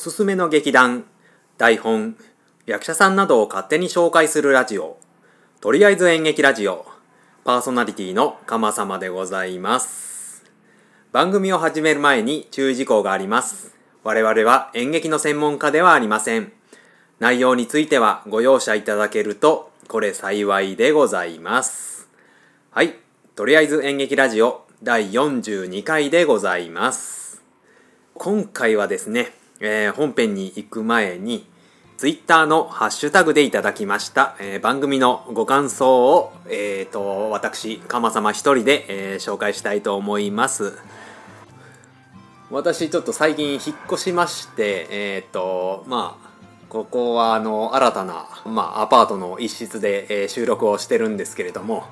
[0.00, 1.04] おすすめの劇団、
[1.58, 2.16] 台本、
[2.64, 4.96] 役者さんなどを勝手に紹介するラジオ、
[5.60, 6.86] とりあえず演劇ラジオ、
[7.44, 10.42] パーソナリティの鎌様でございます。
[11.12, 13.76] 番組を始める前に注意事項があります。
[14.02, 16.50] 我々は演劇の専門家ではありません。
[17.18, 22.08] 内容についてはご容赦いただけると、これ幸いでございます。
[22.70, 22.94] はい。
[23.36, 27.42] とりあえず演劇ラジオ第42回でございます。
[28.14, 31.46] 今回はですね、えー、本編に行く前に、
[31.98, 40.78] ツイッターのハッシュタグでいただきました、えー、番組のご感想を、えーと、私、かま様一人で、えー、紹介したいと思います。
[42.50, 46.30] 私ちょっと最近引っ越しまして、えっ、ー、と、まあ、
[46.70, 51.84] ここはあの、新たな、まあ、アパートの一室で、えー、収録をしてるんですけれども、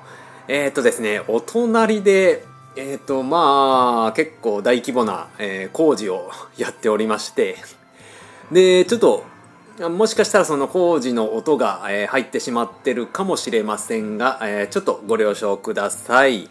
[0.47, 2.43] えっ、ー、とですね、お隣で、
[2.75, 7.57] えっ、ー、と、まあ、結構大規模な、えー、工事をやっておりまして、
[8.51, 9.23] で、ちょっと、
[9.89, 16.49] もしかしたらその工事の音が、えー、入ってしまってるかもしれませんが、えー、ちょっとご了承ください。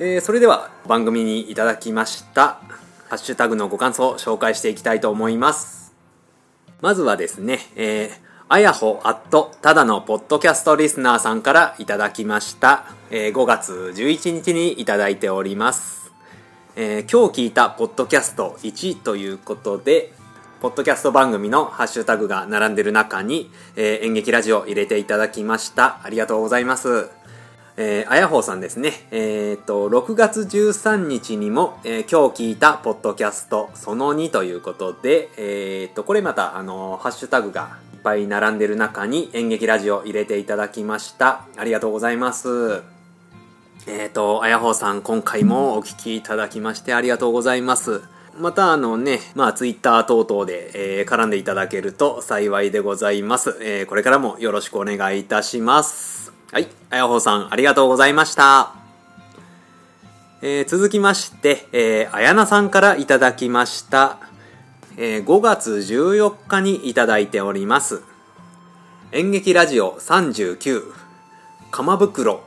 [0.00, 2.60] えー、それでは番組にいただきました
[3.08, 5.94] ハッシュタグのご感想を紹介していきたいと思います。
[6.80, 12.86] まずはですね、えー、あやほアットただのポッドキャストリスナーさんからいただきました。
[13.10, 16.10] えー、5月11日にいただいております。
[16.74, 20.14] えー、今日聞いたポッドキャスト1ということで、
[20.62, 26.00] ポッドキャスト番組のハッシュタグが並んでる中に、えー、演劇ラジオ入れていただきました。
[26.02, 27.10] ありがとうございます。
[27.76, 28.94] えー、あやほうさんですね。
[29.10, 41.46] えっ、と、6月13日にも、えー、今日聞いたポッドキャストその2ということで、えっ、と、これまた、あの、ハッシュタグがっぱい並んでる中に演劇ラジオ入れていただきました。
[41.56, 42.82] ありがとうございます。
[43.86, 48.02] えっ、ー、と、あやほうさん、今回もお聞きいただきましてありがとうございます。
[48.38, 53.58] またあのね、まあツイッター等々で、えー、絡んでいただけると幸いでございます。
[53.60, 56.32] えー、これからもよろしくお願いいたします。
[56.52, 58.74] はい、あやほうさんありがとうございました。
[60.40, 64.27] えー、続きまして、えー、あやなさんからいただきました。
[65.00, 68.02] えー、5月14日にいただいております。
[69.12, 70.92] 演劇ラジオ39、
[71.70, 72.42] 鎌袋。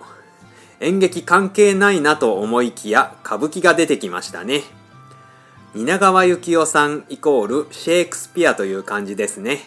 [0.82, 4.64] 演劇関係ないなと思いきや歌舞伎が出てきましたね。
[5.74, 9.60] 蜷川幸雄さんイコールシェイクスピアという感じですね。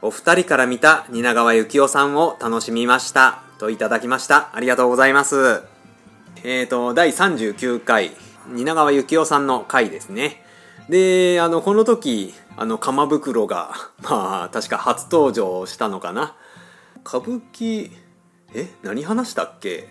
[0.00, 3.42] お二人から見た蜷川幸雄さんを楽しみました。
[3.58, 4.50] といただきました。
[4.54, 5.64] ありがとうございます。
[6.44, 8.12] えっ、ー、と、第39回、
[8.54, 10.44] 蜷川幸雄さんの回ですね。
[10.90, 13.70] で、あの、この時、あの、鎌袋が、
[14.02, 16.34] まあ、確か初登場したのかな。
[17.06, 17.92] 歌舞伎、
[18.52, 19.88] え何話したっけ？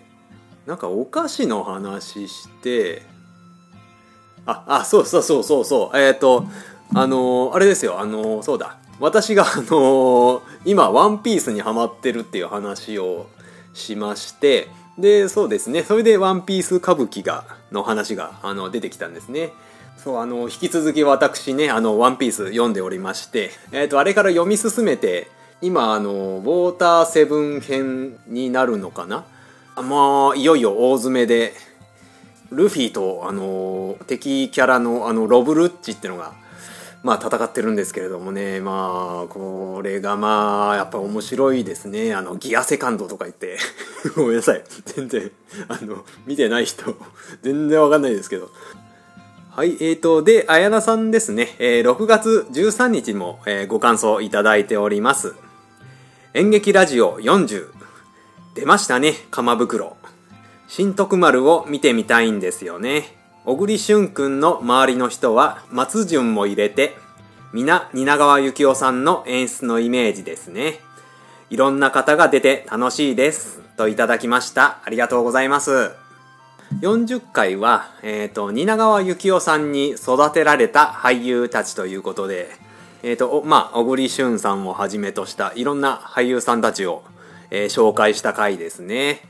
[0.66, 3.02] なんかお菓子の話して、
[4.44, 6.44] あ、あ、そうそうそうそうそう、えっ、ー、と、
[6.94, 8.76] あのあれですよ、あのそうだ。
[9.00, 13.26] 私が、あの今、ワンピースにハマってるっていう話を
[13.72, 14.68] しまして、
[14.98, 19.54] で、そうですね、それでワンピース歌舞伎が、の話が、あの、出てきたんですね。
[19.96, 25.30] そう、あの、引き続き私ね、あの、ワンピース読んでおりまして、えっ、ー、と、あれから読み進めて、
[25.60, 29.24] 今、あの、ウォーターセブン編になるのかな？
[29.76, 31.52] まあ、いよいよ大詰めで、
[32.50, 36.32] ルフィと、あの、敵キャラの、あの、ロブルッチってのが、
[37.02, 42.14] まあ、戦ってるんですけれどもね、まあ、これがまあ、やっぱ面白いですね。
[42.14, 43.58] あの、ギアセカンドとか言って、
[44.16, 44.62] ごめんなさい。
[44.84, 45.30] 全然、
[45.68, 46.94] あの、見てない人、
[47.42, 48.50] 全然わかんないですけど、
[49.52, 55.34] はい、えーと、で、あやなさんですね、えー、6月13日も、えー、ご感想いただいております。
[56.34, 57.66] 演劇ラジオ40。
[58.54, 59.96] 出ましたね、鎌袋。
[60.68, 63.16] 新徳丸を見てみたいんですよね。
[63.44, 66.94] 小栗旬くんの周りの人は松潤も入れて、
[67.52, 70.78] 皆蜷川幸雄さんの演出のイメージですね。
[71.50, 73.60] いろんな方が出て楽しいです。
[73.76, 74.78] といただきました。
[74.84, 75.99] ありがとうございます。
[76.78, 82.48] 40回は、えっ、ー、と、蜷川幸雄さんに育てられた俳優たちということで、
[83.02, 87.02] えっ、ー、と、まあ、小栗旬さんをはじめとしたいろんな俳優さんたちを、
[87.50, 89.22] えー、紹介した回ですね。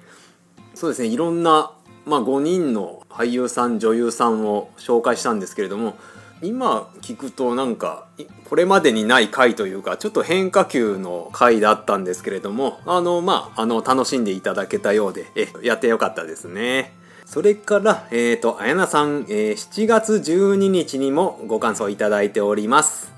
[0.75, 1.73] そうですね、いろんな、
[2.05, 5.97] まあ、5人の俳優さん、女優さんを紹介したんですけれども、
[6.43, 8.07] 今聞くとなんか
[8.49, 16.95] これまでにない回というかちょっと変化球の回だったんですけれどもあのまああの楽しんでいただけたようでえやってよかったですね
[17.31, 23.13] それから、えっ、ー、と、あやなさん、えー、7月12日にもご感想いただいております。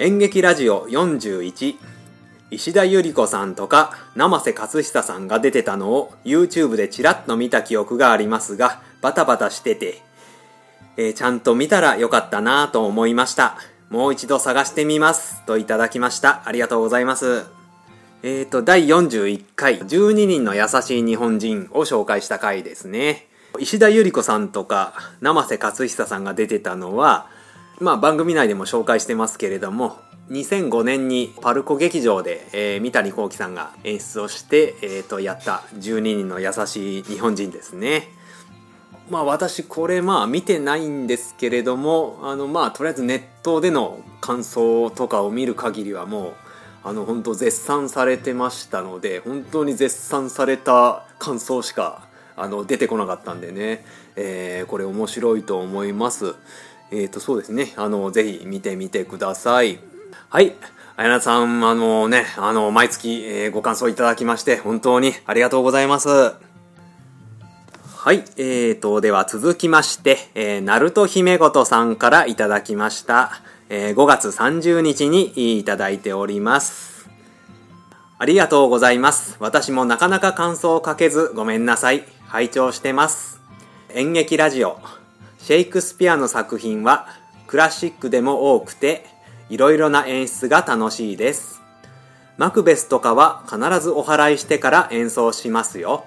[0.00, 1.76] 演劇ラジオ41、
[2.50, 10.02] 石田ゆり子さんとか、生瀬勝久さんが出てたのを YouTube でチラッと見た記憶がありますが、バタバタしてて、
[10.96, 13.58] えー、ちゃんと見たらよかったなぁと思いました。
[13.90, 17.44] もう一度探してみますといただきましたありがとうございます
[18.24, 23.28] えっ、ー、と第41回12人の優しい日本人を紹介した回ですね
[23.60, 27.28] 石田ゆり子さんとか生瀬勝久さんが出てたのは
[27.80, 29.98] まあ番組内でも紹介してますけれども
[30.30, 38.08] 2005年にパルコ劇場で、えー、三谷幸喜さんが演出をして、えー、とやった12人の優しい日本人ですね。
[39.08, 46.34] まあ私これまあ見てないんですけれどもあのまあとりあえずネットでの感想とかを見る限りはもう
[46.82, 52.05] あの本当絶賛されてましたので本当に絶賛された感想しか
[52.36, 53.84] あの出てこなかったんでね、
[54.16, 56.34] えー、これ面白いと思います。
[56.90, 59.78] えっ、ー、とそうですねあのぜひ見てみてください。
[60.28, 60.54] はい。
[60.98, 66.08] あやなさん、あのね、あの、毎月、えー、ご感想いただきまして、本当にありがとうございます。
[66.08, 66.32] は
[68.12, 68.24] い。
[68.38, 73.42] えーと、では続きまして、えー、ナルト姫ごとさんからいただきました。
[73.68, 77.10] えー、5月30日にいただいております。
[78.18, 79.36] ありがとうございます。
[79.38, 82.04] 私もなかなか感想をかけずごめんなさい。
[82.28, 83.40] 拝聴してます。
[83.94, 84.78] 演劇ラジオ。
[85.38, 87.06] シェイクスピアの作品は
[87.46, 89.06] クラシックでも多くて
[89.48, 91.62] いろいろな演出が楽しいです。
[92.36, 96.04] マクベスとかは必ずお祓いしてから演奏しますよ。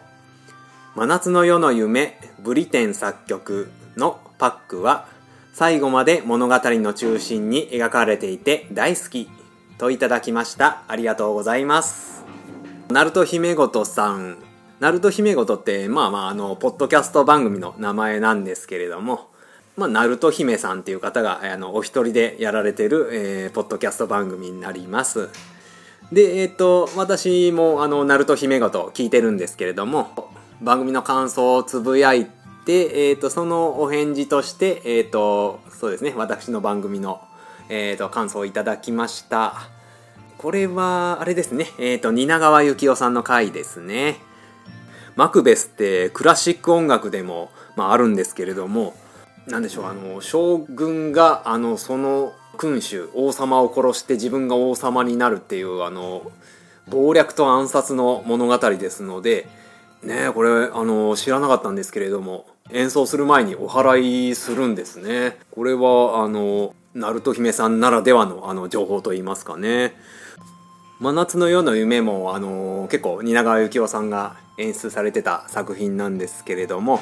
[0.95, 5.07] 真夏の夜の夢、ブリテン作曲のパックは
[5.53, 9.29] 最後まで物語の中心に描かれていて大好き
[9.77, 10.83] といただきました。
[10.87, 12.25] ありがとうございます。
[12.89, 14.48] ナルト姫ごとさん。
[14.79, 19.27] ナルト姫ごとって、まあまあ、あの、ポッドキャスト番組の名前なんですけれども、
[19.75, 25.29] まあ、ナルト姫さんっていう方があのお一人でやられてる、えー、ポッドキャスト番組になります。
[26.11, 30.31] で、えっ、と、私もあの、ナルト姫ごと聞いてるんですけれども、
[30.61, 32.25] 番組の感想をつぶやい
[32.65, 37.21] て、えっ、と、そのお返事として、えっ、と、そうですね、私の番組の、
[37.67, 39.55] えっ、と、感想をいただきました。
[40.37, 44.28] これは、あれですね、えっ、と、蜷川幸雄さんの回ですね。
[45.15, 48.95] マクベスってクラシック音楽でも、まあ、あるんですけれども、
[49.47, 56.31] なんでしょうあの将軍があのその君主王様を殺して自分が王様になるっていうあの
[56.91, 59.47] 謀略と暗殺の物語ですので
[60.03, 65.37] ねこれあの知らなかったんですけれども演奏する前にお祓いするんですね。
[65.51, 69.95] これはあのナルト姫さんならではのあの情報といいますかね。
[70.99, 76.99] 真夏の夜の夢もあの結構蜷川幸雄さんが演出されてた作品なんですけれども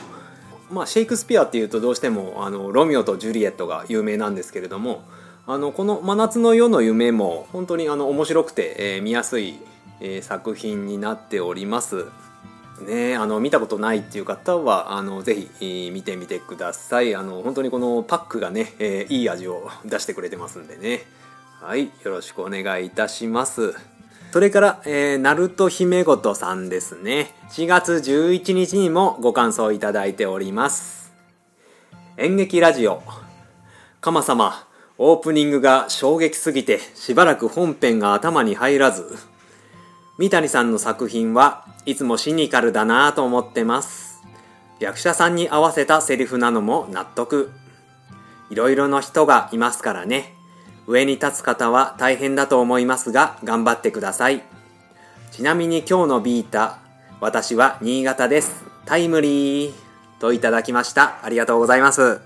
[0.69, 5.03] まあ、シェイクスピアっていうとどうしてもあのロミオとジュリエットが有名なんですけれども
[5.45, 9.59] あのこの「真夏の夜の夢」も本当にあの面白くて、えー、見やすい、
[10.01, 12.05] えー、作品になっております。
[12.81, 21.01] ね、あの見たことないっていう方はあのぜひ、えー、見てみてくださいあの本当にこのパックがね、えー、いい味を出してくれてますんでね
[21.61, 23.73] はいよろしくお願いいたします
[24.31, 27.33] それから、えー、ナルト姫ごとさんですね。
[27.49, 31.13] 4月11日にもご感想いただいております。
[32.17, 33.01] 演劇ラジオ。
[34.01, 34.67] かま様、
[34.99, 39.17] オープニングが衝撃すぎてしばらく本編が頭に入らず。
[40.19, 44.21] 三谷さんの作品はいつもシニカルだなぁと思ってます。
[44.79, 47.49] 役者さんに合わせたセリフなのも納得。
[48.51, 50.36] いろいろな人がいますからね。
[50.87, 54.41] 上に立つ方は大変だと思いますが頑張ってください。
[55.31, 56.79] ちなみに今日のビータ、
[57.19, 58.63] 私は新潟です。
[58.85, 59.73] タイムリー
[60.19, 61.19] といただきました。
[61.23, 62.21] ありがとうございます。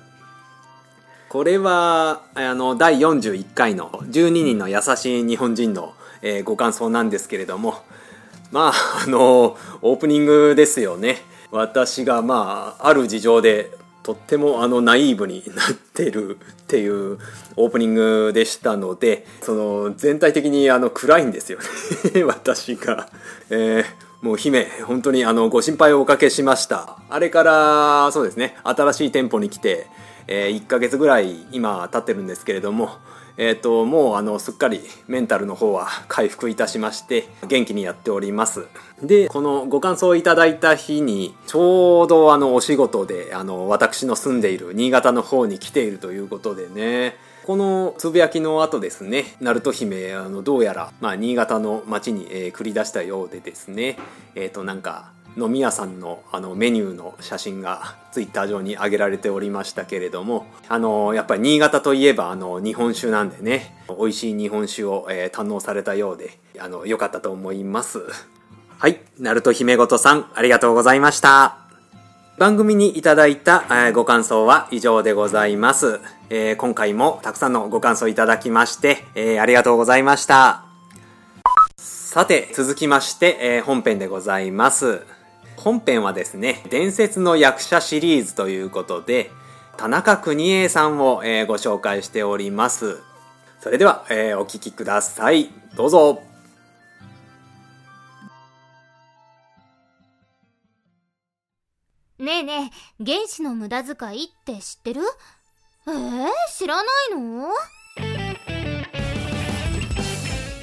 [1.28, 7.84] これは、あの、第41回の12人の優しい日本人の、えー、ご感想なんですけれども、
[8.52, 11.22] まあ、あの、オープニングですよね。
[11.50, 13.72] 私がまあ、ある事情で
[14.04, 17.20] とってもあのナイーブになってるっていう
[17.56, 21.60] オープニングでしたのでその全体的にあの暗いんですよ
[22.14, 22.24] ね。
[22.26, 23.10] 私が、
[23.50, 26.98] えー、もう姫本当にあのご心配をおかけしました。
[27.10, 29.88] あれからそうですね新しい店舗に来て、
[30.28, 32.98] えー、1ヶ月ぐらい今経ってるんですけれども
[33.38, 38.68] え、ー、と、もうあの、すっかりメンタルの方は回復いたしまして、元気にやっております。
[39.02, 53.98] で、このご感想をいただいた日に、ちょうどあの、お仕事で、あの、私の住んでいる新潟の方に来ているということでね、このつぶやきの後ですね、鳴門姫、あの、どうやら、まあ、新潟の町に、えー、繰り出したようでですね、
[54.36, 68.00] えっ、ー、と、なんか、飲み屋さんのあのメニューの写真がツイッター上に上げられておりましたけれどもあのやっぱり新潟といえばあの日本酒なんでね美味しい日本酒を、えー、堪能されたようであの良かったと思います。
[68.78, 71.58] はい鳴門姫ごとさんありがとうございました。
[72.38, 80.66] 番組にいただいた、えーご感想は以上でございます、えー今回もたくさんのご感想いただきまして、えーありがとうございました。
[81.78, 85.21] さて続きまして、え本編でございます。
[85.64, 89.30] 本編はですね伝説の役者シリーズということで
[89.78, 93.00] 田中邦衛さんを、えーご紹介しております。
[93.62, 95.50] それでは、えーお聞きください。
[95.76, 96.24] どうぞ。
[102.20, 105.02] ねえねえ、原子の無駄遣いって知ってる？
[105.88, 107.50] えー、知らないの？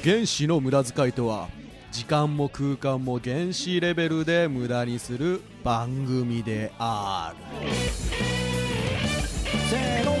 [0.01, 1.49] 原子の無駄遣いとは
[1.91, 7.69] 時間も空間も原子レベルで無駄にする番組である。
[9.69, 10.11] せーの。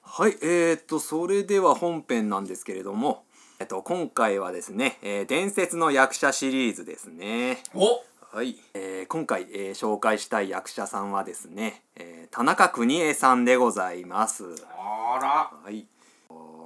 [0.00, 3.24] はい、えー、っと、それでは本編なんですけれども、
[3.60, 7.62] えっと、今回はですね、えー伝説の役者シリーズですね。
[7.74, 8.02] お
[8.34, 14.44] はい、えー今回、えー紹介したい役者さんはですね、えー田中邦衛さんでございます。
[14.70, 15.84] あらはい。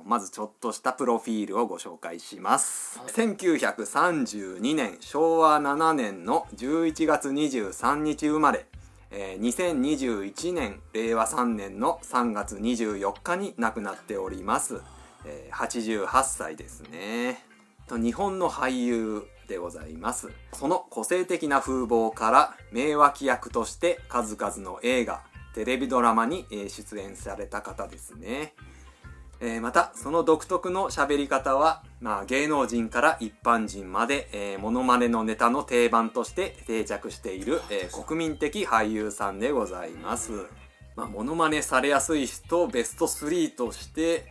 [0.04, 3.00] まずちょっとしたプロフィールをご紹介します。
[3.08, 8.66] 1932年昭和7年の11月23日生まれ、
[9.10, 14.82] えー2021年令和3年の3月24日に亡くなっております、
[15.24, 17.42] えー88歳ですね
[17.88, 20.30] と日本の俳優でございます。
[20.52, 25.22] その個性的な風貌から名脇役として数々の映画
[25.54, 28.54] テレビドラマに出演された方ですね。
[29.40, 40.32] えーまたその独特の喋り方は、まあ、芸能人から一般人まで、えー、モノマネのネタの定番として定着している、えー国民的俳優さんでございます、
[40.94, 44.26] まあ、モノマネされやすい人ベスト3として、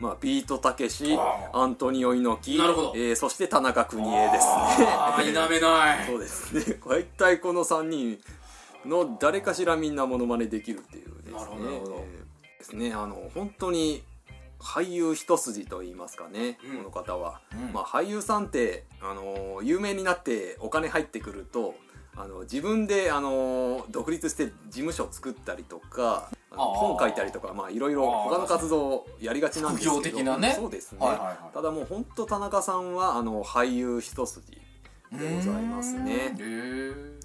[0.00, 2.64] まあ、ビートたけしあアントニオ猪木な
[2.94, 4.46] えーそして田中邦衛です
[4.80, 4.86] ね。
[5.18, 6.06] 否めない。
[6.08, 6.80] そうですね。
[6.84, 8.18] 大体この3人
[8.86, 11.38] の誰かしらみんなモノマネできるっていうですね。
[11.38, 11.94] なるほどなるほど。
[11.96, 12.30] えー
[12.60, 12.92] ですね。
[12.94, 14.02] あの本当に
[14.60, 16.76] 俳優一筋と言いますかね、うん。
[16.78, 17.72] この方は、うん。
[17.72, 21.74] まあ、俳優さんってあの有名になってお金入ってくると
[22.16, 30.00] あの自分であの独立して事務所を作ったりとか本書いたりとかまあいろいろ他の活動をやりがちなんですけど。
[30.00, 30.54] 副業的なね。
[30.54, 31.54] そうですね、はいはいはい。
[31.54, 34.52] ただもう本当田中さんはあの俳優一筋
[35.12, 36.34] でございますね。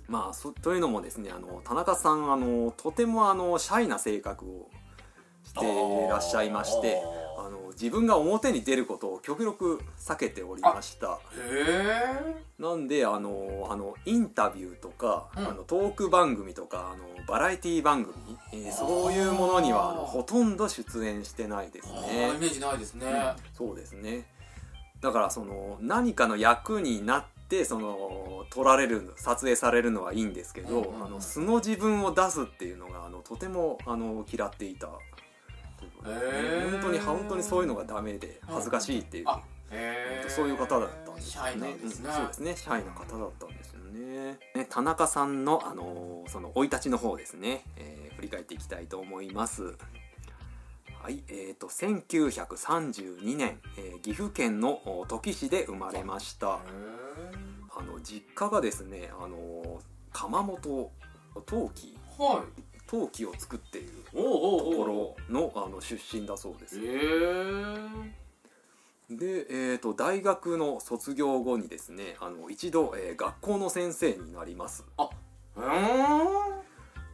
[0.07, 4.69] まあそというのもですねあの田中さんあのとてもあのシャイな性格を
[5.43, 7.01] していらっしゃいまして
[7.37, 11.19] ああの自分が表に出ることを極力避けておりました。
[12.57, 15.47] なんであのあのインタビューとか、うん。
[15.47, 18.15] あのトーク番組とかあのバラエティ番組、
[18.53, 23.33] えーそういうものにはあのほとんど出演してないですあねーイメージないですね。
[23.53, 24.25] そうですね。
[25.01, 31.05] だからその何かの役になってその撮られる撮影されるのはいいんですけど、うんうんうん。
[31.05, 34.87] あの素の自分を出すっていうのがあのとてもあの嫌っていた
[36.05, 39.25] 本当に本当にそういうのがダメで恥ずかしいっていう、
[40.29, 41.55] そういう方だったんですよね。
[41.55, 44.37] ねうんそうですねシャイな方だったんですよね。
[44.55, 49.75] ね田中さんのあのその生い立ちの方ですね、えー振り返っていきたいと思います。
[51.03, 56.47] はいえー、と1932年、えー岐阜県のお土岐市で生まれました。
[56.47, 59.81] へあの実家がですねあの
[60.13, 60.91] 窯元
[61.45, 66.79] 陶器ーはい陶器を作っているところのあの出身だそうです。
[69.09, 74.85] で、えー、と大学の卒業後にですねあの一度、えー学校の先生になります。
[74.97, 75.63] うん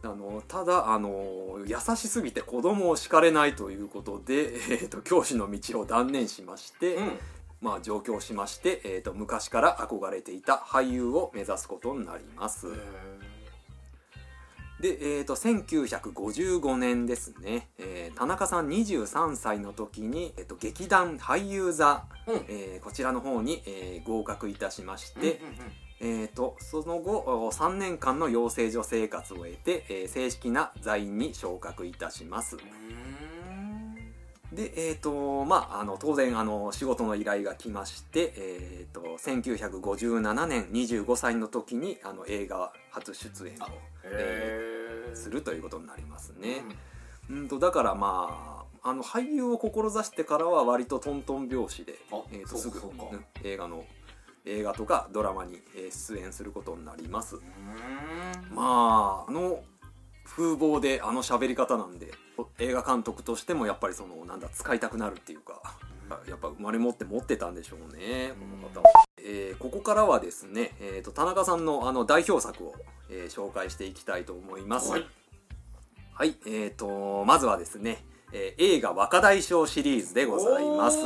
[0.04, 7.20] あのただあの優しすぎて子供を叱れないということで、えー、と教師の道を断念しまして、うん。
[7.62, 12.66] まあ、上京しまして、えー、と昔から憧れていた俳優を目指すことになります
[14.82, 22.36] で、えー、と1955年ですね、えー田中さん23歳の時に、えー、と劇団俳優座、うん。
[22.50, 25.40] えーこちらの方に、えー合格いたしまして、
[26.00, 32.58] うんうんえー、とその後お3年間の養成所生活を終えて、えー正式な座員に昇格いたします。
[32.58, 34.56] うん。
[34.56, 43.70] でえーとまああの当然あの仕事の依頼が来まして、えー、と1957年25歳の時にあの映画初出演をへ
[44.06, 44.71] え
[45.16, 46.64] するということになりますね、
[47.30, 47.48] うん。
[47.48, 53.86] とだからまああの俳優を志してからは割とトントン拍子であ、えー、とすぐ、そうん映画の
[54.46, 57.36] 映画とかドラマに、えー出演することになります。
[57.36, 58.56] うん。
[58.56, 59.64] まああの
[60.24, 62.12] 風貌であの喋り方なんで
[62.60, 65.62] 映画監督としてもやっぱりそのなんだ使いたくなるっていうか、
[66.26, 68.34] うやっぱ生まれ持って持ってたんでしょうね。
[68.40, 72.76] この方は、えーここからはですね、えー、と田中さんのあの代表作を、
[73.10, 74.92] えー紹介していきたいと思います。
[74.92, 75.06] はい。
[76.14, 80.98] はい、えー、とまずはですね、えー映画若大将シリーズでございます。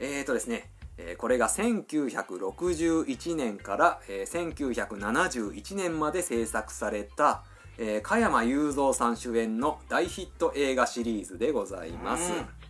[0.00, 7.44] えーとですねえーこれが1961年から、えー1971年まで制作された、
[7.78, 12.63] えー加山雄三さん主演の大ヒット映画シリーズでございます、うん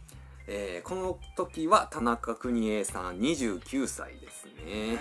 [0.46, 4.98] えーこの時は田中邦衛さん29歳ですね、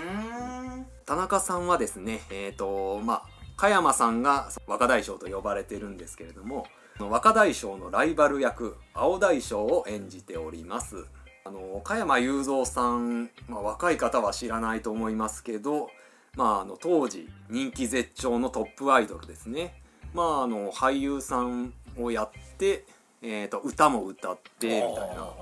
[1.05, 3.23] 田中さんはですねえっ、とまあ
[3.57, 6.65] 加山さんが若大将と呼ばれてるんですけれども
[6.99, 11.05] 若大将のライバル役青大将を演じております。
[11.45, 15.89] あの加山雄三さん、まあ、若い方は知らないと思いますけど、
[16.37, 19.81] まあ、あの当時人気絶頂のトップアイドルですね、
[20.13, 22.85] まあ、あの俳優さんをやって、
[23.23, 25.33] えー、と歌も歌ってみたいな。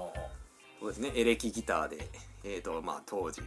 [0.79, 1.11] そうですね。
[1.15, 2.07] エレキギターで、
[2.43, 3.41] えーとまあ、当時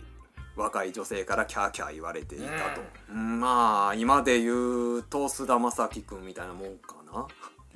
[0.57, 7.27] 若い女性からキャーキャー言われていたと、うんまあ今で言うと菅田将暉君みたいなもんかな。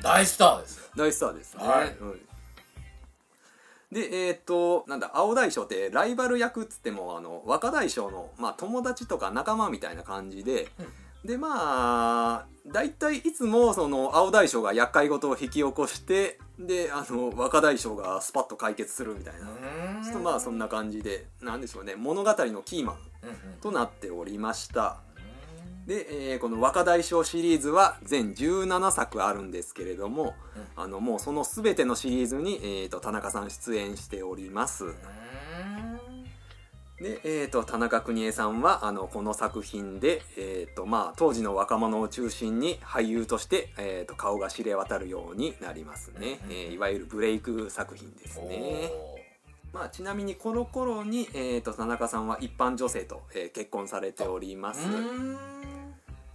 [0.01, 0.85] 大スターですよ。
[0.97, 1.97] 大スターですね、はい。
[2.01, 2.21] うん。
[3.91, 10.69] でえっ、となんだ青大将ってライバル役っつってもあの若大将の、まあ、友達とか仲間みたいな感じで、
[11.25, 21.95] でまあ大体いつもその青大将が厄介事を引き起こしてであの若大将がスパッと解決するみたいな、ちょっとまあそんな感じでなんでしょうね。
[21.95, 22.97] 物語のキーマン
[23.61, 24.99] となっておりました。
[25.87, 30.35] で、えーこの若大将シリーズは全17作あるんですけれども、
[30.77, 34.85] あのもうその全てのシリーズに、えー、と田中さん出演しております
[37.01, 48.91] で、えー、と田中邦衛さんはあのこの作品で、えーとまあ、当時の若者を中心に俳優として、えー、と顔が知れ渡るようになりますね、えーいわゆるブレイク作品ですね。
[49.73, 54.81] まあ、ちなみにこの頃に、えー、と田中さんは一般女性と、えー結婚されております。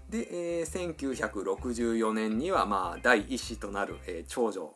[0.10, 4.73] で、えー1964年には、まあ、第一子となる、えー長女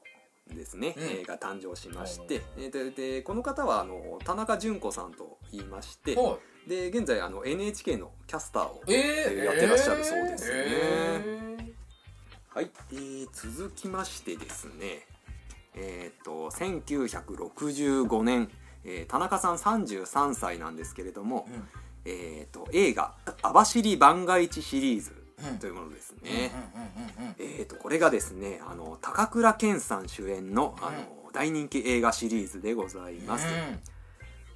[0.55, 1.03] ですね、うん。
[1.03, 10.53] えーが誕生しまして、えーででこの方はあの田中純子さんと言いまして、はで現在あの NHK のキャスターを、いえーやってらっしゃるそうですね。
[10.55, 11.57] え
[12.53, 15.05] はい、えー続きましてですね
[15.75, 18.49] えっ、と1965年、
[18.83, 21.67] えー田中さん33歳なんですけれども、うん。
[22.09, 25.11] えー、と映画「網走番外地」シリーズ
[25.59, 26.51] というものですね、
[27.37, 33.45] えー、とこれがですねあの高倉健さん主演のあの、大人気映画シリーズでございます、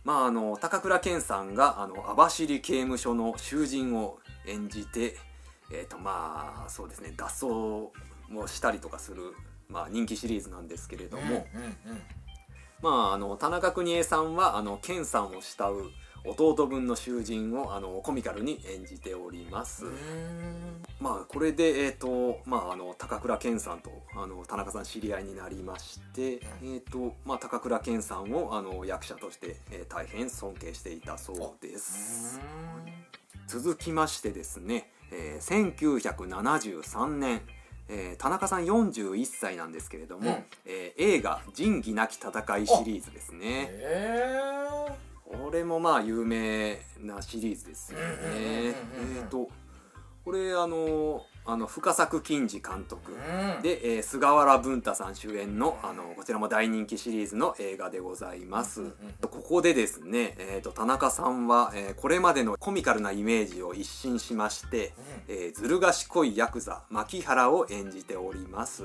[0.04, 4.18] まああの高倉健さんがあの網走刑務所の囚人を
[4.48, 5.16] 演じて
[5.72, 7.92] えっ、とまあそうですね脱走を
[8.48, 9.22] したりとかする、
[9.70, 11.46] まあ、人気シリーズなんですけれども、
[12.82, 15.92] まああの田中邦衛さんはあの健さんを慕う
[16.24, 19.86] 弟分の囚人をあのコミカルに演じております、
[21.00, 32.40] まあこれでえっ、とまああの高倉健さんとあの田中さん知り合いになりまして、えっ、とまあ高倉健さんをあの役者として、えー大変尊敬していたそうです。
[33.48, 37.42] 続きましてですね、えー1973年、
[37.90, 40.44] えー田中さん41歳なんですけれども、うん。
[40.66, 42.30] えー映画「仁義なき戦
[42.60, 43.68] い」シリーズですね。
[43.72, 44.40] え
[45.32, 48.06] これもまあ有名なシリーズですよね。
[48.36, 48.74] え
[49.26, 49.50] っと
[50.24, 53.14] これあのあの深作金次監督。
[53.14, 53.62] うん。
[53.64, 58.92] で、えー菅原文太さん主演のあのこちらも大人気シリーズの映画でございます、
[59.22, 64.94] ここでですね、えー、と田中さんは、えーこれまでのコミカルなイメージを一新しまして、
[65.28, 68.84] えーずる賢いヤクザ牧原を演じております。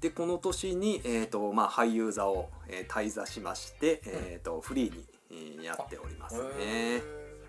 [0.00, 5.13] でこの年に、えーとまあ、俳優座を、えー退座しまして、えー、とフリーに、えー
[5.62, 7.02] やっておりますね。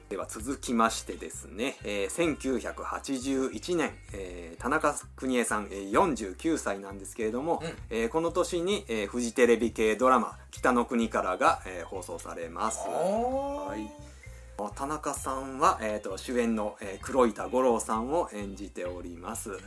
[0.10, 7.74] では続きましてですね、えー1981年、えー田中邦衛さん、えー49歳なんですけれども、うん。
[7.90, 12.80] えーこの年に、えーフジテレビ系ドラマ「北の国からが」えー放送されます。
[12.88, 13.92] ははい。
[14.76, 19.58] 田中さんは、えー、と主演の、えー黒板五郎さんを演じております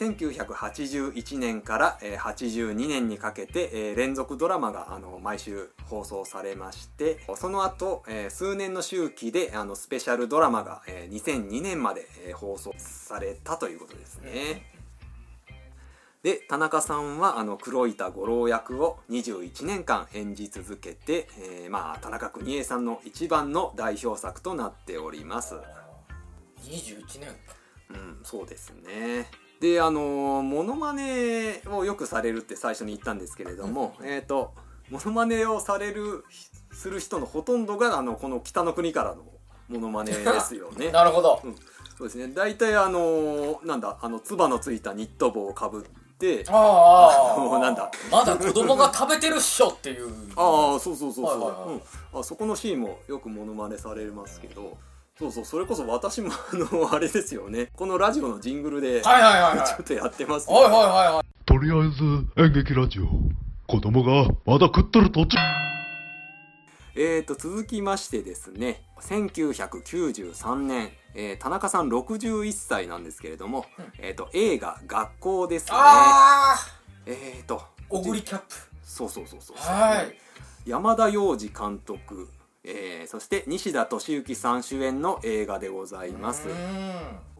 [0.00, 14.62] 1981年から、えー82年にかけて、えー連続ドラマが毎週放送されましてその後、えー数年の周期であのスペシャルドラマが、えー2002年まで、えー放送されたということですね、
[16.22, 25.56] で田中さんはあの黒板五郎役を21年間演じ続けて、えーまあ、田中邦衛さんの一番の代表作となっております。
[26.62, 27.60] 21年か
[27.90, 34.54] うんそうですねであのモノマネをよくされるって最初に言ったんですけれども、えっ、と
[34.90, 36.24] モノマネをされる
[36.72, 39.22] する人のほとんどがあのこの北の国からの
[39.68, 40.90] モノマネですよね。
[40.92, 41.40] なるほど。
[41.44, 41.54] うん、
[41.96, 42.32] そうですね。
[42.34, 47.90] 大体あのなんだあのつばのついたニット帽をかぶってああ あなんだ。
[48.10, 50.10] まだ子供が食べてるっしょっていう。
[50.36, 51.80] あそうそうそうそう、はいはいはい。
[52.14, 54.78] うん、あそこのシーンもよくモノマネされますけど
[55.20, 57.68] そうそうそれこそ私もあのあれですよね。
[57.76, 59.58] このラジオのジングルでちょはいはいはい。
[59.58, 60.82] はいっとやってますはいはいはい
[61.14, 61.44] はい。
[61.44, 63.06] とりあえず演劇ラジオ。
[63.66, 65.36] 子供がまだ食っとる途中。
[66.94, 68.82] えー、と続きましてですね。
[69.00, 73.66] 1993年、えー田中さん61歳なんですけれども、
[73.98, 75.72] えー、と映画「学校」ですね。
[75.74, 76.58] ああ
[77.04, 78.46] えー、とオグリキャップ。
[78.82, 79.56] そうそうそうそう。
[79.58, 80.16] はい。
[80.64, 82.28] 山田洋次監督、
[82.64, 86.48] えーそして西田敏行さん主演の映画でございます。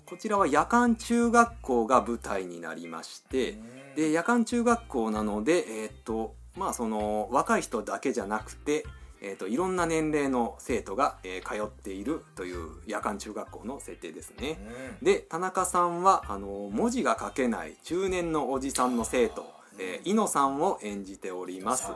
[0.06, 3.58] こちらは夜間中学校が舞台になりまして
[3.94, 8.84] で夜間中学校なのでえーっとまあその若い人だけじゃなくて
[9.20, 14.58] えーっといろんな年齢の生徒が、えー通っているという夜間中学校の設定ですね。
[15.00, 19.46] で田中さんはあの文字が書けない中年のおじさんの生徒、
[19.78, 21.92] えー、猪野さんを演じております。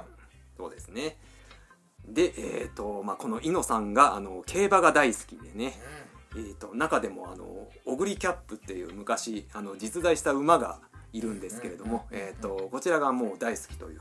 [0.57, 1.17] そうですね
[2.09, 5.75] で、えーとまあ、この猪野さんがあの競馬が大好きでね、
[6.37, 10.81] えー、と中でもあのオグリキャップっていう昔あの実在した馬が
[11.13, 14.01] いるんですけれども、えー、とこちらがもう大好きという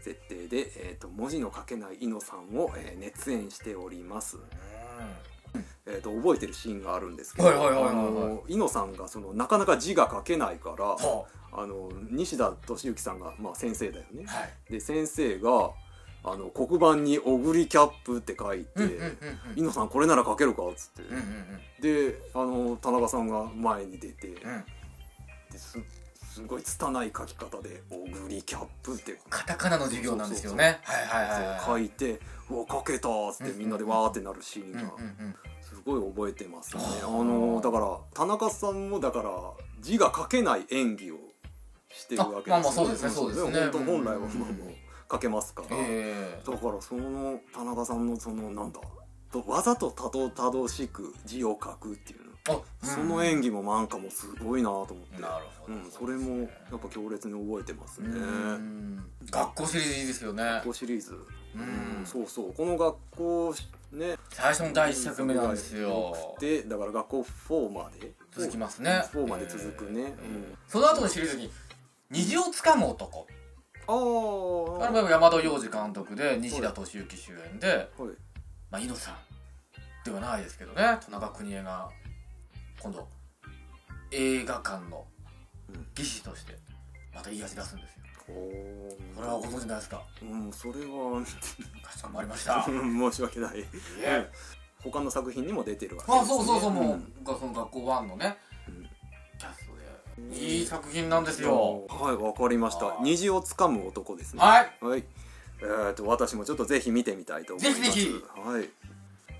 [0.00, 4.38] 設定で、えー、と文字の書けない猪野さんを、えー熱演しております、
[5.86, 7.94] えー、と覚えてるシーンがあるんですけどはいはいはいはいはい。
[7.94, 14.72] あの猪野さんがそのなかなか字が書けないからはあの西田敏行さんが、まあ、先生だよね、はい。
[14.72, 15.70] で先生が
[16.24, 19.16] あの黒板に「オグリキャップ」って書いてうんうんうんうん
[19.56, 24.64] 「猪野さんこれなら書けるか?」っつって、であの田中さんが前に出て、うん。
[25.50, 25.78] です
[26.32, 29.20] すごい拙い書き方で「オグリキャップ」って。
[29.28, 30.80] カタカナの授業なんですよね。
[30.82, 34.80] はいはいはいはい書いて「うわ書けた」っつってみんなでわーってなるシーンが
[35.60, 39.30] すごい覚えてますね、あのだから田中さんもだから
[39.80, 41.18] 字が書けない演技を
[41.90, 42.98] してるわけですよね。
[43.10, 44.28] そうですね本当うん本来は
[45.12, 45.62] まあもう書けますか。
[45.62, 46.50] ら、ええ。
[46.50, 48.80] だからその田中さんのそのなんだ。
[49.30, 52.32] とわざとたどたどしく字を書くっていうの。
[52.48, 55.74] あその演技もなんかもすごいなと思って、なるほど。
[55.74, 56.46] うん、それもや
[56.76, 59.04] っぱ強烈に覚えてますね、うん。
[59.30, 60.42] 学校シリーズいいですよね。
[60.42, 61.12] 学校シリーズ、
[61.54, 61.98] うん。
[61.98, 62.52] うんそうそう。
[62.52, 63.54] この学校
[63.92, 64.16] ね。
[64.30, 66.36] 最初の第一作目なんですよ。
[66.40, 68.12] でだから学校4まで。
[68.32, 69.04] 続きますね。
[69.12, 70.58] 4まで続くね、うん。
[70.66, 71.50] その後のシリーズに
[72.10, 73.26] 虹をつかむ男
[73.86, 77.68] あああれも山田洋次監督で西田敏行主演で
[77.98, 78.08] はい。
[78.70, 79.16] まあ猪野さん
[80.04, 80.98] ではないですけどね。
[81.04, 81.88] 田中邦衛が
[82.80, 83.08] 今度
[84.10, 85.04] 映画館の
[85.94, 86.56] 技師として
[87.14, 88.02] またいい味出すんですよ。
[88.26, 90.02] これはご存知ないですか？
[90.22, 91.22] うんそれは
[91.82, 92.62] かしこまりました。
[92.64, 93.64] 申し訳ない。
[94.82, 97.24] 他の作品にも出てるわけあそうそうそうもう、ん。
[97.24, 98.36] がその学校1のね、
[100.34, 101.86] いい作品なんですよ。
[101.88, 102.96] はいわかりました。
[103.02, 104.40] 虹をつかむ男ですね。
[104.40, 104.84] はい。
[104.84, 105.04] はい。
[105.60, 107.82] えー、と私もちょっとぜひ見てみたいと思います。
[107.82, 108.24] ぜひぜひ。
[108.40, 108.68] はい。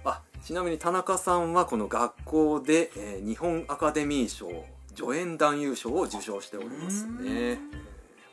[0.05, 4.49] あちなみに田中さんはこの学校で、えー日本アカデミー賞
[4.95, 7.59] 助演男優賞を受賞しておりますね。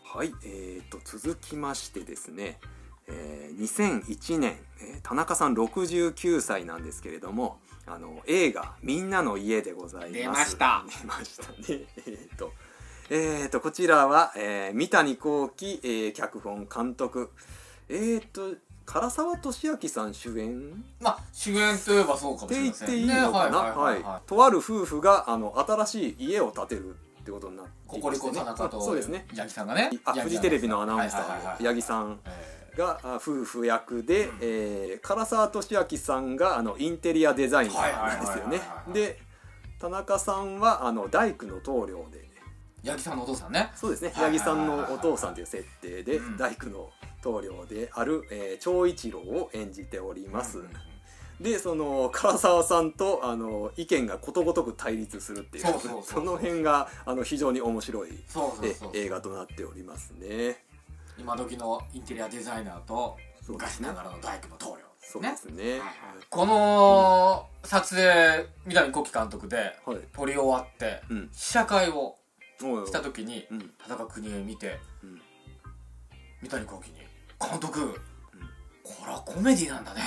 [0.04, 0.34] はい。
[0.44, 2.60] えー、と続きましてですね、
[3.10, 10.14] えー2001年、えー田中さん69歳なんですけれどもあの映画「みんなの家」でございます。
[10.14, 10.84] 出ました。
[11.02, 11.58] 出ましたね。
[12.06, 12.54] えっ、と
[13.10, 17.32] えー、とこちらは、えー三谷幸喜、えー脚本監督。
[17.88, 20.84] えー、と唐沢俊明さん主演？
[21.00, 24.28] まあ主演といえばそうかもってしれません言っていいのかな、ねはいはいはい。
[24.28, 26.90] とある夫婦があの新しい家を建てる
[27.22, 29.26] ってことになっていココリコ田中とそうですね。
[29.36, 29.90] 八木さんがね。
[30.24, 31.64] フジテレビのアナウンサはいはいはいはい。
[31.64, 32.20] ー八木さん。
[32.26, 38.62] えがあ夫婦役で、えー唐沢俊明さんがあのインテリアデザイナーなんですよね。
[38.94, 39.20] で
[39.80, 43.72] 田中さんはあの大工の棟梁でー八木さんのお父さんね。
[43.76, 44.12] そうですね。
[44.14, 46.38] 八木さんのお父さんという設定でうん。
[46.38, 46.90] 大工の
[47.22, 50.72] 棟梁である、えー長一郎を演じております、うんうん
[51.40, 51.44] うん。
[51.44, 55.66] でその唐沢さんとあの意見がことごとく対立するっていう
[56.04, 58.10] その辺があの非常に面白い
[58.94, 60.64] 映画となっておりますね
[61.20, 65.82] 今時のインテリアデザイナーと昔ながらの大工の棟梁そうですね。
[66.30, 69.98] この撮影三谷幸喜監督ではい。
[70.14, 71.30] 撮り終わってうん。
[71.32, 72.16] 試写会を
[72.60, 73.72] した時にうん。
[73.80, 75.22] 田中邦衛見てうん。
[76.42, 76.98] 三谷幸喜に
[77.40, 78.00] 「監督
[78.84, 80.02] これはコメディなんだね」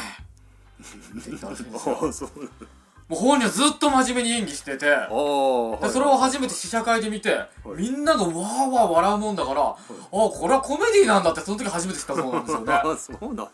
[1.19, 1.89] って言ったらしいんです
[2.25, 2.31] よ
[3.09, 4.87] もう本人はずっと真面目に演技してて。
[5.11, 7.39] おでそれを初めて試写会で見て、
[7.77, 9.77] みんながわーわー笑うもんだから、あ
[10.11, 12.67] これはコメディなんだってその時初めて知ったそうなんですよね。
[12.67, 13.51] だかあそうなんだ。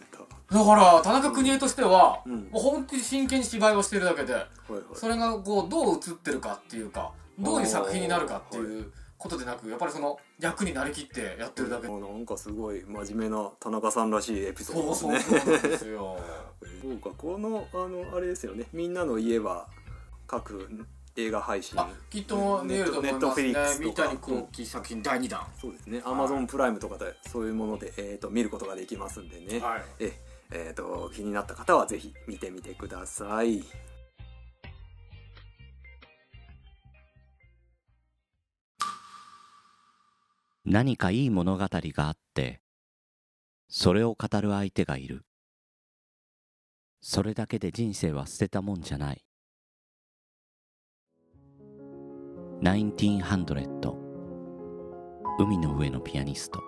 [0.50, 2.48] ら田中邦衛としては、うん。
[2.50, 4.82] もう本当に真剣に芝居をしてるだけではいはい。
[4.94, 15.40] それがこうどう映ってるかっていうかどういう作品になるかっていうことでなくやっぱりその役になりきってやってるだけあなんかすごい真面目な田中さんらしいエピソードそうですね。
[15.40, 16.18] そうそうなんですよ
[16.82, 18.66] そうかこのあのあれですよね。
[18.72, 19.68] みんなの家は
[20.26, 20.68] 各
[21.16, 21.78] 映画配信。
[21.78, 23.12] あきっと見えると思いますね。
[23.12, 24.02] ネットフリックスとか。
[24.02, 26.02] 三谷幸喜作品第2弾、そうですね。
[26.04, 29.82] アマゾンプライムとかでそういうもので、えー、と見ることができますんでね、はい。
[30.00, 30.12] え
[30.50, 33.62] えー、と気になった方はぜひ見てみてください。
[40.64, 42.60] 何かいい物語があって
[43.68, 45.24] それを語る相手がいる
[47.00, 49.24] それだけで人生は捨てたもんじゃない。
[52.62, 53.94] 1900
[55.38, 56.60] 海の上のピアニスト。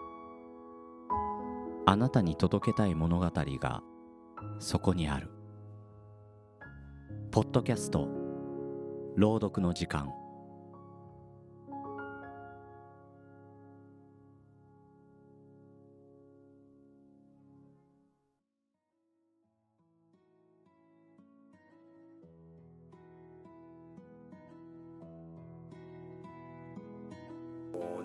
[1.86, 3.82] あなたに届けたい物語が
[4.60, 5.30] そこにある。
[7.32, 8.08] ポッドキャスト。
[9.16, 10.19] 朗読の時間。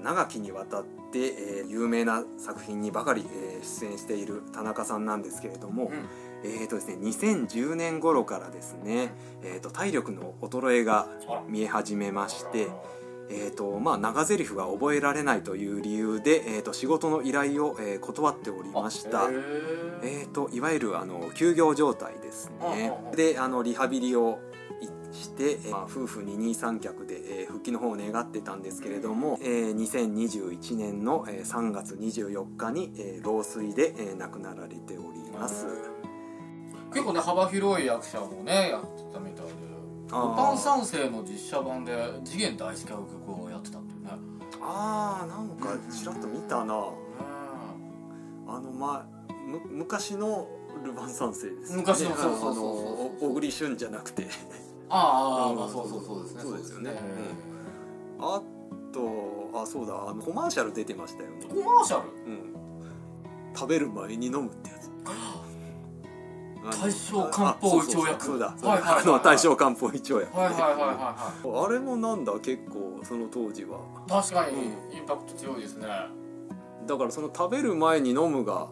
[0.06, 6.08] 長きにわたって、えー有名な作品にばかり、えー出演している田中さんなんですけれども、うん。
[6.44, 11.08] えーとですね、2010年頃からですね、えー、と体力の衰えが
[11.50, 12.68] 見え始めまして、
[13.30, 19.30] えーとまあ、長台詞が覚えられないという理由で、えー、と仕事の依頼を、えー断っておりました。
[20.04, 22.94] えー、といわゆるあの休業状態ですね。
[23.16, 24.38] であのリハビリを
[24.82, 35.66] いして、えーまあ、夫婦二人三脚で、えー復帰の方を願ってたんですけれども、えー2021年の、えー3月24日に、えー老衰で、えー亡くなられております。
[36.94, 39.52] 結構ね幅広い役者もねやってたみたいで
[40.08, 44.12] 「ルパン三世」の実写版で次元大介が曲をやってたっていうね。
[44.62, 46.74] あーなんかちらっと見たな。
[48.48, 50.48] あのまあむ昔の
[50.84, 51.84] ルパン三世ですよね。
[51.86, 54.28] 昔のそうそうそうそうあのお小栗旬じゃなくて
[54.90, 56.42] ああ、うんまあそうそうそうですね。
[56.42, 56.92] そうですよね。
[56.92, 57.00] ね。
[58.20, 58.42] あ
[58.94, 59.94] とあそうだ。
[60.10, 61.46] あのコマーシャル出てましたよね。
[61.48, 62.10] コマーシャル？
[62.10, 62.56] うん。
[63.56, 64.92] 食べる前に飲むってやつ。
[66.82, 68.40] 大正漢方胃腸薬。
[68.40, 68.48] だ。
[68.48, 69.04] はいはいはいはい。
[69.04, 70.16] あの大正漢方胃腸薬。
[70.16, 70.76] はいはいはいは
[71.44, 72.34] いはあれもなんだ？
[72.40, 73.80] 結構その当時は。
[74.08, 75.88] い確かにインパクト強いですね。
[76.88, 78.68] だからその食べる前に飲むが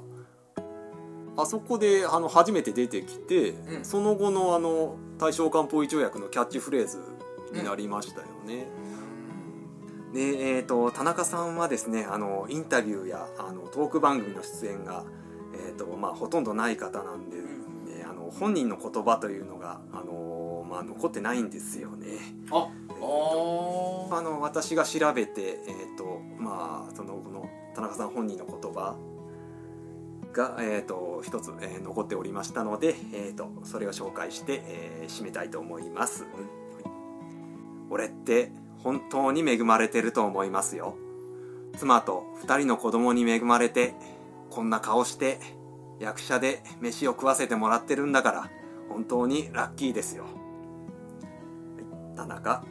[1.36, 3.86] あそこであの初めて出てきて、うん。
[3.86, 7.00] その後のあの大正漢方胃腸薬のキャッチフレーズ
[7.54, 8.68] になりましたよね、
[10.14, 15.04] でえー、と田中さんはですねあのインタビューやあのトーク番組の出演が、
[15.54, 22.08] えーとまあ、ほとんどない方なんで、ね、あの本人の言葉というのが、あのまあ、残ってないんですよね。
[22.52, 24.16] あえー。
[24.16, 28.96] あの私が調べて、えーとまあ、そのこの田中さん本人の言葉
[30.34, 36.26] が、えー、と一つ、えー残っておりましたので、えー、とそれを紹介して、えー締めたいと思います。
[37.90, 40.96] 俺って本当に恵まれてると思いますよ。
[41.78, 43.94] 妻と二人の子供に恵まれて
[44.50, 45.40] こんな顔して
[46.00, 48.50] 役者で飯を食わせてもらってるんだから
[48.90, 50.24] 本当にラッキーですよ。
[50.24, 50.34] はい
[52.16, 52.64] 田中